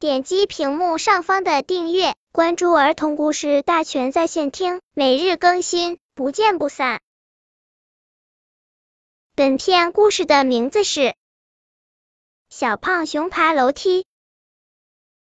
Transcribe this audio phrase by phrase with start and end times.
[0.00, 7.00] 点击屏幕上方的订阅，关注儿童故事大全在线听，每日更新，不见不散。
[9.34, 11.00] 本片故事的名字是
[12.48, 14.02] 《小胖熊爬楼梯》。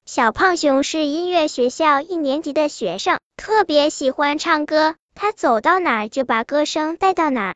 [0.08, 7.56] 小胖熊是音乐学校一年级的学生，特别喜欢唱歌，他走到哪儿就把歌声带到哪儿。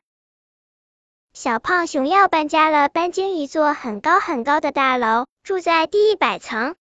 [1.32, 6.76] 小胖熊要搬家了，搬进一座很高很高的大楼，住在第一百层。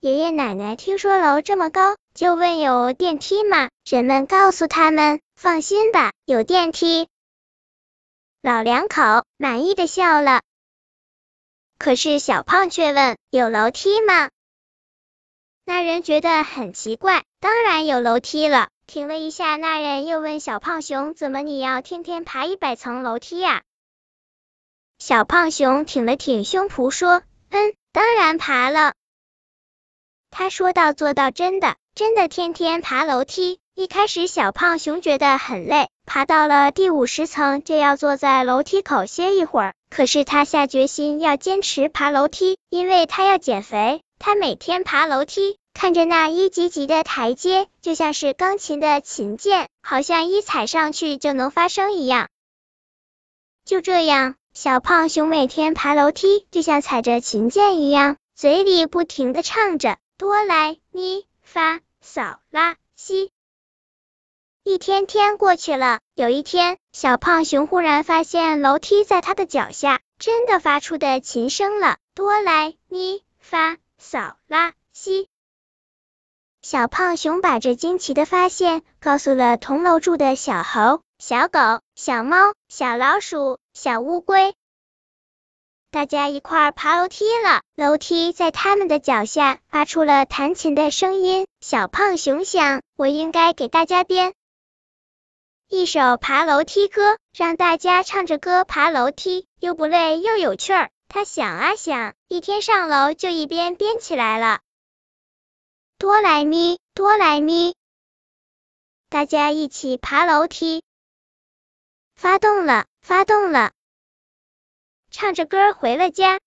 [0.00, 3.68] 爷爷奶奶听说楼这么高，就问有电梯吗？
[3.84, 7.06] 人们告诉他们，放心吧，有电梯。
[8.40, 10.40] 老两口满意的笑了。
[11.76, 14.30] 可是小胖却问，有楼梯吗？
[15.66, 18.70] 那人觉得很奇怪，当然有楼梯了。
[18.86, 23.64] 停了一下，那人又问小胖熊：“怎么你要天天爬一百层楼梯呀？”
[24.98, 28.94] 小胖熊挺了挺胸脯说：“嗯，当然爬了。”
[30.30, 33.58] 他说到做到，真的，真的天天爬楼梯。
[33.74, 39.74] 一开始小胖熊觉得很累，爬到了第五十层就要坐在楼梯口歇一会儿。
[39.88, 44.02] 可是他下决心要坚持爬楼梯，因为他要减肥。
[44.18, 45.56] 他每天爬楼梯。
[45.72, 52.28] 看着那一级级的台阶，就像是钢琴的琴键，好像一踩上去就能发声一样。
[53.64, 63.32] 就这样，小胖熊每天爬楼梯，就像踩着琴键一样，嘴里不停的唱着哆来咪发嗦拉西。
[64.64, 75.26] 一天天过去了，有一天，小胖熊忽然发现楼梯在他的脚下真的发出的琴声了，哆来咪发嗦拉西。
[76.60, 84.54] 小胖熊把这惊奇的发现告诉了同楼住的小猴、小狗、小猫、小老鼠、小乌龟，
[85.90, 87.62] 大家一块儿爬楼梯了。
[87.74, 91.48] 楼梯在他们的脚下发出了弹琴的声音。
[91.60, 94.32] 小胖熊想，我应该给大家编
[95.68, 100.90] 一首爬楼梯歌，让大家唱着歌爬楼梯，又不累又有趣儿。
[101.08, 104.60] 他想啊想，一天上楼就一边编起来了。
[105.98, 107.74] 哆来咪，哆来咪，
[109.08, 110.84] 大家一起爬楼梯，
[112.14, 113.72] 发动了，发动了，
[115.10, 116.40] 唱着歌回了家。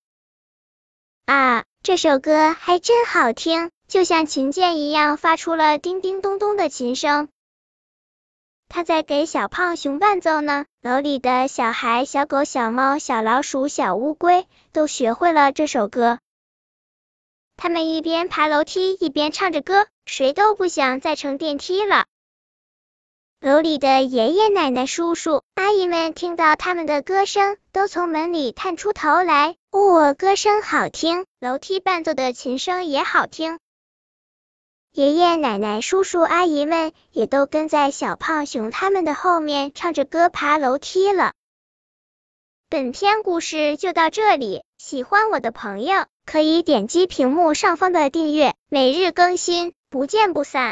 [1.26, 7.28] 啊，这首歌还真好听，就像琴键一样，发出了叮叮咚咚的琴声。
[8.70, 10.66] 他在给小胖熊伴奏呢。
[10.82, 16.20] 楼里的小孩、小狗、小猫、小老鼠、小乌龟都学会了这首歌。
[17.56, 22.06] 他们一边爬楼梯一边唱着歌，谁都不想再乘电梯了。
[23.44, 29.58] 楼里的爷爷奶奶、叔叔阿姨们听到他们的歌声，都从门里探出头来。
[29.70, 33.60] 哦，歌声好听，楼梯伴奏的琴声也好听。
[34.94, 41.34] 爷爷奶奶、叔叔阿姨们也都跟在小胖熊他们的后面唱着歌爬楼梯了。
[42.70, 50.72] 本篇故事就到这里，喜欢我的朋友可以点击屏幕上方的订阅，每日更新，不见不散。